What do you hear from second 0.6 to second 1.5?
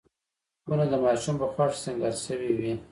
خونه د ماشوم په